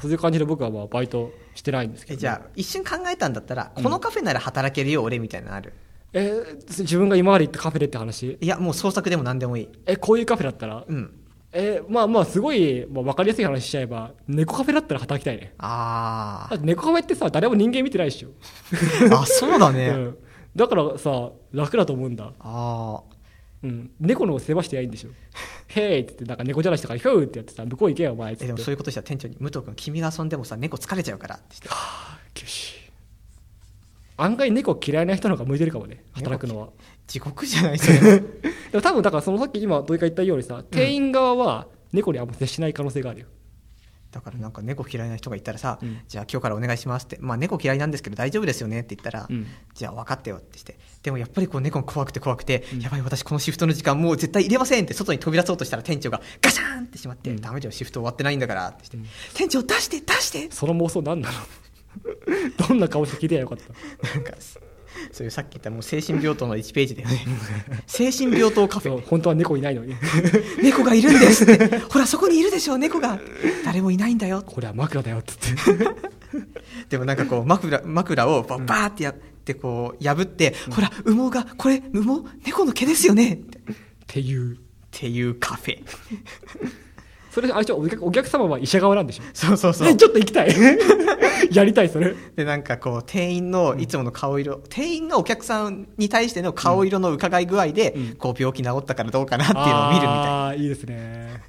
[0.00, 5.72] そういう感じで僕はまあバイトしてないんですけど、えじゃあ一瞬考えたんだったらこのカフェなら働けるよ俺みたいなのある？
[6.14, 8.38] えー自分が今まで行ったカフェでって話？
[8.40, 9.68] いやもう創作でも何でもいい。
[9.86, 10.84] えこういうカフェだったら？
[10.88, 11.12] うん
[11.52, 15.54] えーまあまあすごい、まあ、分かりやすい話しちゃえば猫カフェだったら働きたいね。
[15.58, 20.18] あだって猫カフェってさ誰も人間見てないでしょ、ーあそうだね、 うん、
[20.54, 23.02] だからさ楽だと思うんだ、あ
[23.62, 25.10] うん、猫の世話してやいいんでしょ。
[25.68, 28.34] へいって言ってなんか猫じゃらしとかヒューってやってさ向こう行けよお前。
[28.34, 31.68] ってでもそういうことしたら店長に武藤君君が遊んでもさ猫疲れちゃうからってして。
[32.34, 32.90] 厳しい。
[34.16, 36.68] 案外猫嫌いな人の方が向いてるかもね働くのは
[37.08, 38.22] 地獄じゃないそれ で
[38.74, 43.26] も多分だからそのさっき今土井が言ったようにさ店員側は猫にあんま接しない可能性があるよ、
[44.10, 46.00] だからなんか猫嫌いな人がいたらさ、うん。
[46.08, 49.46] じゃあ今日からお願いしますって、まあ、猫嫌いなんですけど大丈夫ですよねって言ったら、うん。
[49.74, 50.78] じゃあ分かったよってして。
[51.02, 52.80] でもやっぱりこう猫怖くて怖くて、うん。
[52.80, 57.40] やばい私このシフトの時間もう絶対入れませんって外に飛び出そうとしたら店長がガシャーンってしまって、うん。
[57.40, 58.84] ダメだよシフト終わってないんだからって。
[58.84, 59.06] して、うん。
[59.34, 60.50] 店長出して出して。
[60.50, 61.36] その妄想何なの？
[62.68, 64.08] どんな顔して聞いてやよかった。
[64.14, 64.32] なんか
[65.12, 67.24] そういうさっき言ったもう精神病棟の1ページだよね。
[67.86, 69.00] 精神病棟カフェ。
[69.06, 69.94] 本当は猫いないのに。
[70.62, 71.78] 猫がいるんですって。
[71.78, 73.20] ほらそこにいるでしょ猫が。
[73.64, 74.42] 誰もいないんだよ。
[74.46, 75.32] これは枕だよって
[75.66, 75.88] 言って。
[76.90, 82.28] でもなんかこう枕枕をババーってやってこう破って、ほら羽毛がこれ羽毛？
[82.44, 83.34] 猫の毛ですよね。
[83.34, 83.60] ってっ
[84.06, 84.58] ていう。
[84.88, 85.78] っていうカフェ
[87.30, 87.76] それあれでしょ？
[87.76, 89.22] お客お客様は医者側なんでしょ？
[89.32, 89.88] そうそうそう。
[89.88, 90.48] え ちょっと行きたい。
[91.52, 92.14] やりたいそれ。
[92.36, 98.14] でなんかこう店員のいつもの顔色、店員がお客さんに対しての顔色の伺い具合で、うん。
[98.16, 100.12] こう病気治ったからどうかなっていうのを見るみたいな。
[100.44, 101.42] ああいいですね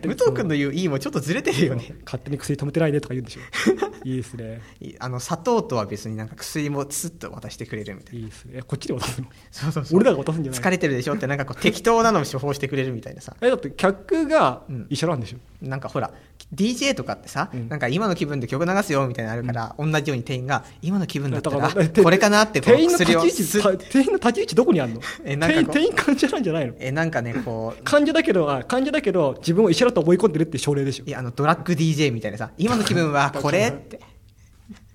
[0.00, 1.94] 武に藤君の言ういいもちょっとずれてるよね。
[2.04, 3.40] 勝手に薬止めてないでとか言うんでしょ。
[4.04, 4.60] いいですね。
[4.80, 8.20] いあの砂糖とは別になんか薬もスッと渡してくれるみたいな。
[8.20, 8.52] いいですね。
[8.56, 9.28] えこっちで渡すの？
[9.50, 9.98] そうそうそう。
[9.98, 13.36] 俺らが渡すんじゃない疲れてるでしょってなんかこう適当なのを処方してくれるみたいなさ。
[13.40, 16.12] えだって客が医者なんでしょ、なんかほら
[16.54, 17.68] DJ とかってさ、うん。
[17.68, 25.00] なんか今の気分で曲流すよみたいなのあるから、同じように店員が今の気分だったらこれかなってこう店員の立ち位置店員の立ち位置どこにあるの？
[25.24, 26.74] えなんか店員店員患者なんじゃないの？
[26.78, 27.82] えなんかねこう。
[27.84, 31.04] 患者だけどあ患者だけど自分を医者だと思い込んでるって症例でしょ。
[31.06, 34.00] いやあのドラッグ DJ みたいなさ今の気分は これって。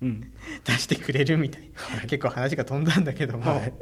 [0.02, 0.32] うん。
[0.64, 3.74] 出してくれるみたいな、結構話が飛んだんだけども、はい。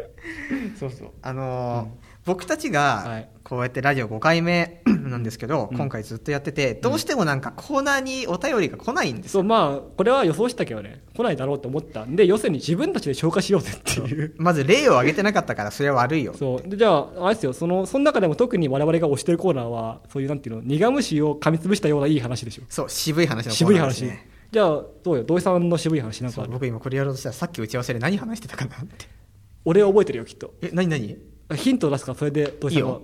[0.79, 1.09] そうそう。
[1.21, 1.91] あのーうん。
[2.25, 5.77] 僕たちがはいこうやってラジオ5回目 なんですけど、うん。
[5.77, 9.31] 今回ずっとやっててどうしてもなんかコーナーにお便りが来ないんですよ。
[9.33, 14.33] そうまあこれは予想したけどね来ないだろうと思ったんで要するに自分たちで消化しようぜっていう。
[14.37, 16.67] まず例を挙げてなかったからそれは悪いよそう。
[16.67, 17.53] でじゃああれですよ。
[17.53, 22.63] そのその中でも特に我々が推してるコーナーはそういうなんていうの苦虫を噛みつぶしたようないい話でしょ。
[22.67, 24.29] そう渋い話のコー渋い話、ナーですね。
[24.51, 25.23] じゃあどうよ？
[25.23, 29.05] 土井さんの渋い話なんか僕今これやろうとしたらさっき打ち合わせで何話してたかなって。
[29.65, 30.55] 俺は覚えてるよきっと。
[30.63, 31.15] え何何？
[31.53, 33.01] ヒントを出すからそれで土井さんがいいよ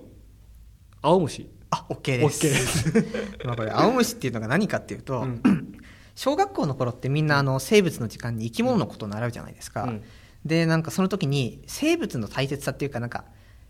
[1.02, 1.50] 青虫。
[1.70, 2.46] あ OK です。
[2.46, 3.44] OK です。
[3.44, 5.42] まあこれ青虫っていうのが何かっていうと、うん。
[6.14, 10.02] 小学校の頃ってみんなあの生物の時間に生き物のことを習うじゃないですか、うん。
[10.44, 13.24] でなんかその時に生物の大切さっていうかなんか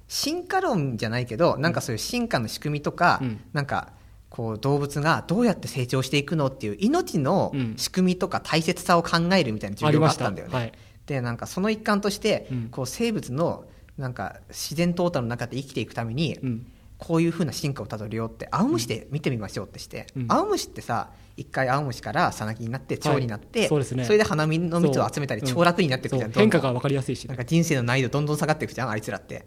[0.09, 3.41] 進化論じゃないけどなんかそういう進化の仕組みとか、うん。
[3.53, 3.93] なんか
[4.29, 7.75] こう動物がどうやって成長していくのっていう命のうん。
[7.77, 10.73] 仕組みとか大切さを考えるみたいな授業があったんだよね、はい。
[11.07, 12.69] でなんかその一環として、うん。
[12.71, 13.65] こう生物の
[13.97, 16.67] なんか自然淘汰の中で生きていくために、うん
[17.03, 20.27] こういうふうな進化をたどるよって青虫で見てみましょうってして、うん。
[20.29, 24.07] 青虫ってさ一回青虫からさなぎになって蝶になって、はいそうですね。
[24.09, 25.51] れで花見の蜜を集めたりそう。
[25.55, 29.45] 超楽になっていくじゃん、変化が分かりやすいしなんか人生の難易度どんどん下がっていくじゃんあいつらって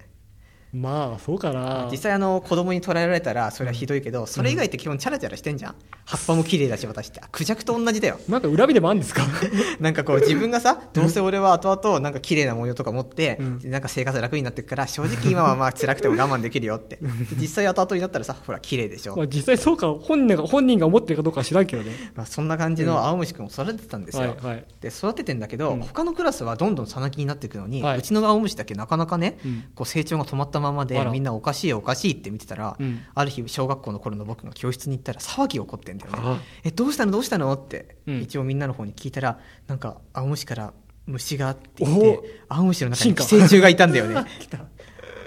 [0.75, 1.87] まあそうかな。
[1.89, 5.75] 実際あの子供に捉えられたらそれはひどいけど、それ以外って基本チャラチャラしてんじゃん。
[6.05, 7.07] 葉っぱも綺麗だし私。
[7.07, 8.19] ってクジャクと同じだよ。
[8.27, 9.23] なんか恨みでもあるんですか？
[9.79, 13.71] なんかこう自分がさどうせ俺は後々なんか綺麗な模様とか持って、うん。
[13.71, 16.97] なんか生活楽になっていくから正直今はまあ辛くても我慢できるよって。
[16.97, 17.07] で
[17.39, 19.15] 実際後々になったらさほら綺麗でしょ。
[19.15, 21.91] まあ実際そうか本人が本人が思ってるかどうかは知らんけどね。
[22.15, 24.65] まあ、そんな感じの青虫くんを育ててたんですよ、はいはい。
[24.81, 25.81] で育ててんだけど、うん。
[25.81, 27.99] 他のクラスはどんどんさなぎになっていくのに、はい。
[27.99, 29.63] うちの青虫だけなかなかね、うん。
[29.75, 31.11] こう成長が止まったままであら。
[31.11, 33.01] みんなおかしいおかしいって見てたら、うん。
[33.13, 36.17] ある日小学校の頃の僕が教室に行ったら騒ぎ起こってんだよね。
[36.21, 37.11] あえどうしたの？
[37.11, 37.51] どうしたの？
[37.53, 38.21] って、うん。
[38.21, 40.73] 一応みんなの方に聞いたらなんか青虫から
[41.07, 42.07] 虫がって言って
[42.49, 44.15] お青虫の中に寄生虫がいたんだよね。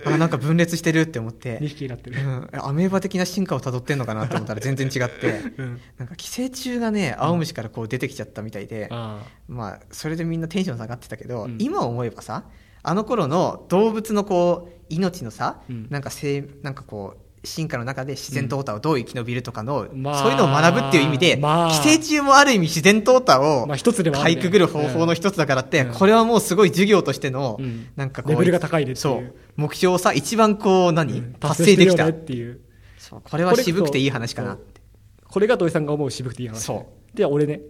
[0.05, 1.59] あなんか分裂してるって思って。
[1.59, 5.81] 2匹になってる、うん、アメーバ的な進化をたどってんのかなと思ったら全然違って、うん。
[5.99, 9.23] なんか寄生虫がね青虫からこう出てきちゃったみたいで、あ。
[9.49, 11.57] まあそれでみんなテンション下がってたけど、うん。
[11.59, 12.45] 今思えばさ
[12.83, 15.87] あの頃の動物のこう命のさ、うん。
[15.91, 25.93] なんかせいなんかこう進化の中で自然淘汰をどう生き延びるとかの、まあそういうのを学ぶっていう意味で、まあ寄生虫もある意味自然淘汰をまあ一つでもあかいくぐる方法の一つだからって、うん。
[25.93, 27.89] これはもうすごい授業としての、うん。
[27.97, 28.97] なんかこうレベルが高いねっていう。
[28.97, 31.33] そう目標をさ一番こう何、うん。
[31.35, 32.61] 達成できた、っていう。
[32.99, 34.59] そうこれは渋くていい話かな
[35.25, 36.65] これが土井さんが思う渋くていい話。
[36.65, 37.61] そで俺ね。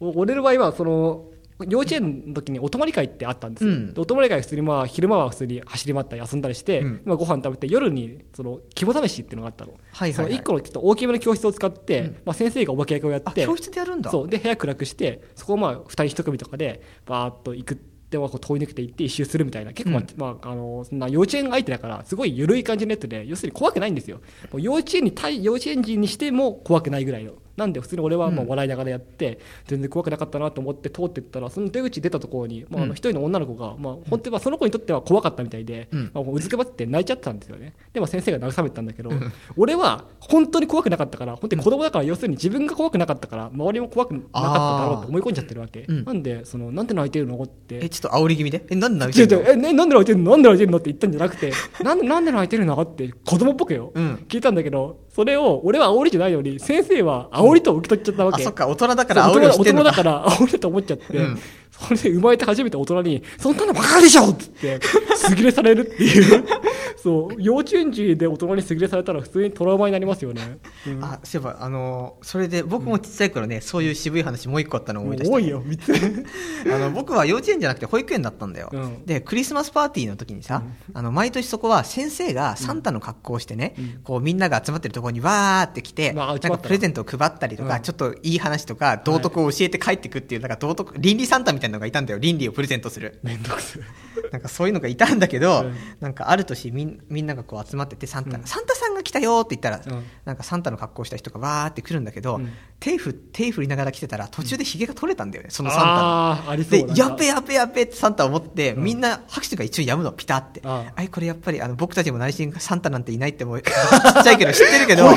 [0.00, 1.26] お俺の場合はその
[1.68, 3.94] 幼稚園の時にお泊まり会ってあったんですよ、うん。
[3.94, 17.78] でお泊まり会普通にまあ昼間は普通に走り回ったり遊んだりして、うんまあ、ご飯食べて夜にその肝試しっていうのがあったの、はいはいはいその1個のちょっと大きめの教室を使って、うんまあ、先生がお化け役をやってあ教室でやるんだそうで部屋暗くしてそこをまあ2人1組とかでバーッと行く
[18.12, 24.20] ではこう通り抜けて行って一周するみたいな結構、まあうんまあ、あのそんな幼稚園相手だからすごい緩い感じのやつで要するに怖くないんですよ
[24.58, 32.88] 幼稚園に対幼稚園児にしても怖くないぐらいのなんで普通に俺はもう笑いながらやって、全然怖くなかったなと思って通ってったらその出口出たところに、まあ、あうん。
[32.90, 36.10] の一人の女の子が、まあ、本当はその子にとっては怖かったみたいで、うん。
[36.14, 37.74] まあ、もううずくまって泣いちゃってたんですよね。
[37.92, 39.32] でも先生が慰めてたんだけど、うん。
[39.56, 46.04] 俺は本当に怖くなかったから本当に子供だから要するに自分が怖くなかったから周りも怖くなかっただろうと思い込んじゃってるわけ、うん。
[46.04, 47.80] なんでそのなんで泣いてるのって。
[47.82, 48.64] えちょっと煽り気味で？
[48.70, 49.50] えなんで泣いうてんの？
[49.50, 50.30] え、ね、なんで泣いてるの？
[50.30, 51.52] なんで泣いてるのって言ったんじゃなくて
[51.84, 52.80] なんでなんで泣いてるの？
[52.80, 54.14] って子供っぽくよ、うん。
[54.28, 58.66] 聞いたんだけどそれを俺は煽りじゃないのに先生は煽りと受け取っちゃったわけ、あそっか。
[58.66, 59.90] 大人だから煽りをしてんのか。
[59.90, 61.38] 大人だから煽りだと思っちゃって、うん
[61.82, 64.80] それで生まれて初めて大人に、そんなのバカでしょっつって、
[65.16, 66.44] すぎれされるっていう。
[67.02, 70.58] そう、幼稚園児で大人にすぎれされたら普通にトラウマになりますよね。
[70.86, 71.04] うん。
[71.04, 75.36] あそういえばあのそれで僕もちっちゃい頃ね、そういう渋い話もう一個あったのを思い出した。
[75.36, 76.26] 多いよ、3つ。
[76.72, 79.04] あの僕は幼稚園じゃなくて保育園だったんだよ、うん。
[79.04, 80.62] でクリスマスパーティーの時にさ、
[80.94, 87.82] あの毎年そこは先生がサンタの格好をしてね、こうみんなが集まってるところにわーって来て、まあなんかプレゼントを配ったりとか、うん。
[87.82, 92.18] ちょっといい話とか道徳を教えて帰ってくっていうなんか道徳倫理サンタみたいなのがいたんだよ。
[92.18, 93.18] 倫理をプレゼントする。
[93.22, 93.82] めんどくさい。
[94.30, 95.76] なんかそういうのがいたんだけど、うん。
[96.00, 98.44] なんかある年みんみんながこう集まっててサンタ、うん。
[98.44, 100.04] サンタさんが来たよって言ったら、うん。
[100.24, 102.50] なんかサンタの格好した人がわーって来るんだけど、うん。
[102.78, 106.52] 手振手振りながら来てたら途中でヒゲが取れたんだよねそのサンタの。
[106.52, 108.84] あでやっべやっべやっべってサンタ思って、うん。
[108.84, 110.60] みんな拍手が一応やむのピタって。
[110.64, 113.62] ああいこれやっぱりあの僕たちも内心サンタなんていないってもう。
[113.62, 115.14] ちっちゃいけど知ってるけど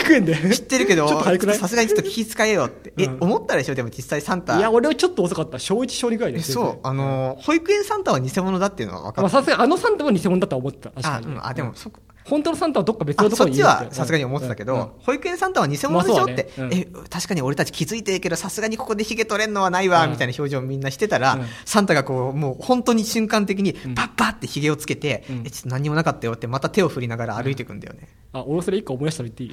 [0.53, 1.57] 知ってるけどちょっと早くない？
[1.57, 3.17] さすがにちょっと気遣えよって、えうん。
[3.21, 3.75] 思ったでしょ？
[3.75, 4.57] でも実際サンタ。
[4.57, 5.59] いや、俺はちょっと遅かった。
[5.59, 6.51] 小1、小2ぐらいです。
[6.51, 10.89] えそうあのー保育園サンタは偽物だっていうのは分かまあ、った、さすがにあのサンタは偽物だとは思ってた。
[11.01, 11.21] 確あ。
[11.25, 16.87] うん、あでもそこ本当のサンタはどっか別のあとこそっちはろにいるてさすがに思ってたけど、うんうん保育園サンタは偽物でしょって、まあそうだね。
[16.91, 20.11] え確かに俺たち気づいてるけどさすがにここでヒゲ取れんのはないわ、うん。
[20.11, 21.45] みたいな表情をみんなしてたら、うん。
[21.65, 25.43] サンタがこうもう本当に瞬間的にうんパッパってヒゲをつけて、うん。
[25.45, 29.47] えちょっと何にもなかったよってまた手を振りながら歩いていくんだよね、あ、俺それ一個思い出したの言ってい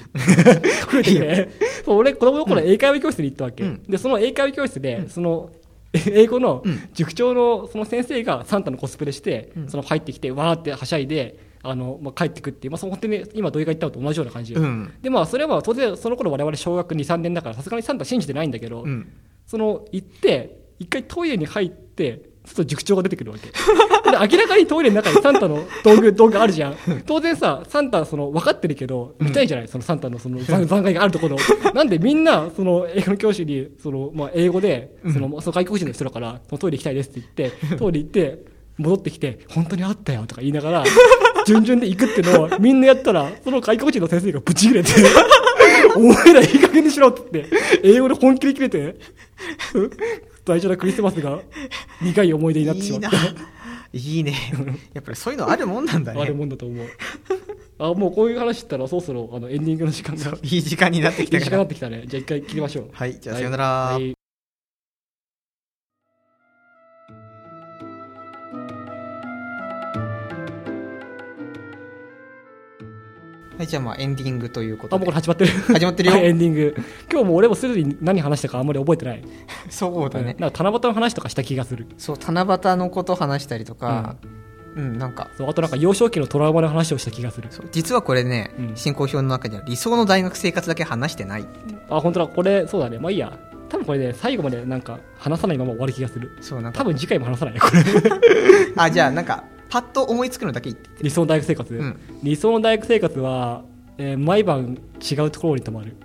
[1.14, 1.47] い？
[1.87, 3.64] 俺子供の頃英会話教室に行ったわけ。
[3.64, 3.83] うん。
[3.87, 5.51] で、その英会話教室で、その、
[6.11, 6.88] 英語のうん。
[6.94, 9.68] 塾長のその先生がサンタのコスプレして、うん。
[9.68, 14.61] その入ってきて、わーってはしゃいで、あの、まあ、帰ってくっていう、まあ、その本当に今土井が言ったのと同じような感じで。
[14.61, 14.92] うん。
[15.00, 19.09] で、まあ、それは当然その頃我々小学2、3年だから、さすがにサンタ信じてないんだけど、うん。
[19.46, 23.48] その行って一回トイレに入ってちょっと塾長が出てくるわけ。
[24.11, 26.76] で明らかにトイレの中にサンタの道具 道具あるじゃん。
[27.07, 31.37] 当然さサンタその分かってるけど見たいじゃない、そのサンタのその残残骸があるところ。
[31.74, 38.38] なんでみんなその英語の教師にその、まあ、英語でその、その外国人の人だからそのトイレ行きたいですって言ってトイレ行って
[38.78, 40.85] 戻ってきて本当にあったよとか言いながら
[41.46, 44.90] 順々で行くっていうのをみんなやったらその外国人の先生がブチ切れて
[45.96, 48.96] お前らいい加減にしろって言って、英語で本気で切れて、
[50.44, 51.40] 大事なクリスマスが
[52.00, 53.11] 苦い思い出になってしまった。
[53.92, 54.35] いいね
[54.94, 56.87] やっぱりそういうのあるもんなんだあるねもんだと思う。
[57.78, 62.05] あ、もうこういう話したらそろそろあのエンディングの時間が、いい時間になってきいい時間になたからってきたね。
[62.07, 62.90] じゃあ一回切りましょう。
[62.92, 64.14] はいじゃあさよなら、はいはい、
[73.66, 75.51] じゃあまあエンディングというこあ、もうとでこれ始まってる。
[75.51, 76.75] 始まってるよ はいエンディング。
[77.11, 79.22] 今日も俺もすでに何話したかあんまり覚えてない。
[79.70, 81.87] そうだね、なんか七夕の話とかした気がする。
[81.98, 84.16] そう七夕のこと話したりとか
[84.75, 87.48] うん、なんかそうあとなんか幼少期のトラウマの話をした気がする。
[87.51, 91.44] そう実はこれね、うん進行表の中には理想の大学生活だけ話してない
[91.90, 92.27] あ、本当だ。
[92.27, 92.98] これ、そうだね。
[92.98, 93.38] まあいいや。
[93.68, 96.31] 多分これね、最後までなんか話さないまま終わる気がする。
[96.40, 97.83] そうなんか多分次回も話さないね、これ。
[98.77, 101.98] あじゃあなんかパッと思いつくのだけ言って理想の大学生活、うん。
[102.22, 103.62] 理想の大学生活は、
[103.96, 105.96] えー毎晩違うところに泊まる。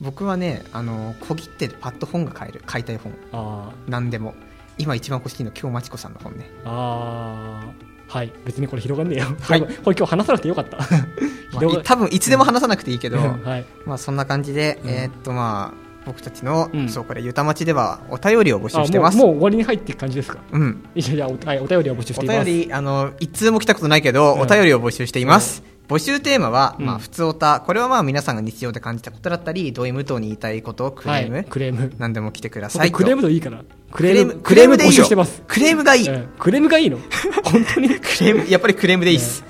[0.00, 2.62] 僕はねあの小切手でパッと本が買える。
[2.64, 3.12] 買いたい本。
[3.32, 3.90] あー。
[3.90, 4.34] 何でも。
[4.78, 8.16] 今一番欲しいの京町子さんの本ね、あー。
[8.16, 8.32] はい。
[8.46, 9.60] 別にこれ広がんねえよ、 はい。
[9.84, 10.78] これ今日話さなくてよかった。
[11.52, 13.66] まあ多分いつでも話さなくていいけど、はい。
[13.84, 14.90] まあそんな感じで、うん。
[14.90, 16.88] えーっとまあ僕たちの、うん。
[16.88, 19.18] そうこれゆたまちではお便りを募集あしてます。
[19.18, 20.38] もうもう終わりに入っていく感じですか？
[20.50, 20.84] うん。
[20.94, 22.44] いやいやお,、はい、お便りを募集しおています。
[22.44, 24.40] 便りあの一通も来たことないけど、うん。
[24.40, 26.86] お便りを募集しています、募集テーマは、うん。
[26.86, 31.92] まあ、普通おたこれはまあ皆さんが日常で感じたことだったりどういう無糖に言いたいことをクレーム、はい、クレーム。
[31.98, 32.96] 何でも来てくださいと。
[32.96, 33.58] クレームでいいから。
[33.58, 34.94] ククレームクレームでいいよ。
[34.94, 36.28] 募集してますクレームがいい、うん。
[36.38, 36.98] クレームがいいの？
[37.44, 37.88] 本当に？
[37.90, 39.44] クレームやっぱりクレームでいいっす、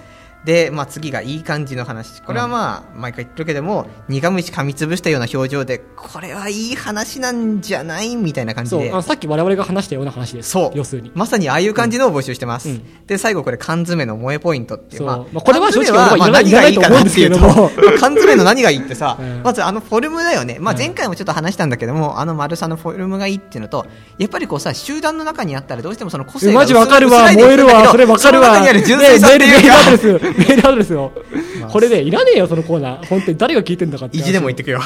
[0.44, 2.22] で、まあ、次がいい感じの話。
[2.22, 8.76] これはまあ毎回言ってるけども苦虫噛みつぶしたような表情でこれはいい話なんじゃないみたいな感じで。
[8.76, 10.50] そうあのさっき我々が話したような話です。
[10.50, 10.70] そう。
[10.74, 11.12] 要するに。
[11.14, 13.06] まさにああいう感じのを募集してます、うん。
[13.06, 17.38] で最後これ缶詰の萌えポイントっていうまあまあこれは正直はまあ何がいいかなっていうと
[18.00, 19.42] 缶詰の何がいいってさ、うん。
[19.42, 20.78] まずあのフォルムだよね、まあ、うん。
[20.78, 23.86] 前回もちょっと話したんだけども、あの丸さのフォルムがいいっていうのと
[24.18, 28.62] やっぱりこうさ集団の中にあったらどうしてもその個性がマジわかるわ、燃えるわ、それわかるわ。
[28.84, 31.12] 純粋さってねいうか、メールアドレスよ
[31.60, 31.70] まあ。
[31.70, 33.06] これね、いらねえよ、そのコーナー。
[33.06, 34.18] 本当に誰が聞いてんだかって。
[34.18, 34.80] 意地でも言ってくよ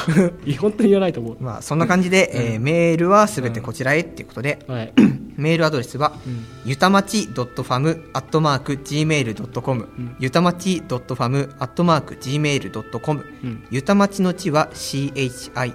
[0.59, 1.37] 本当にいらないと思う。
[1.39, 4.93] まあそんな感じで、えーメールはすべてこちらへっていうことで、はい。
[5.37, 15.73] メールアドレスは、うんゆたまち .fam.gmail.com、んゆたまち .fam.gmail.com、うんゆたまちのちは CHI、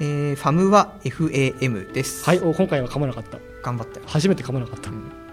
[0.00, 2.24] えーファムは FAM です。
[2.24, 3.38] はい、お今回は噛まなかった。
[3.62, 4.00] 頑張って。
[4.06, 4.90] 初めて噛まなかった。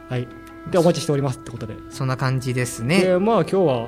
[0.09, 0.27] はい。
[0.71, 1.75] で、お待ちしておりますってことで。
[1.89, 3.01] そんな感じですね。
[3.01, 3.88] で、まあ今日は、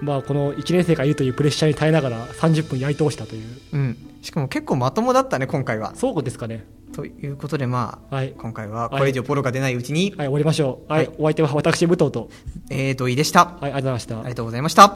[0.00, 3.44] まあこの1年生がいるというプレッシャーに耐えながら30分焼い通したという。
[3.72, 3.96] うん。
[4.22, 5.94] しかも結構まともだったね、今回は。
[5.94, 6.66] そうですかね。
[6.92, 8.32] ということで、まあ、はい。
[8.36, 10.92] 今回はこれ以上ボロが出ないうちに、はい、終わりましょう。
[10.92, 11.06] はい。
[11.06, 12.28] はいお相手は私、武藤と。
[12.70, 13.44] えー、土井でした。
[13.44, 14.28] はい、ありがとうございましたあり。
[14.30, 14.94] がとうございました。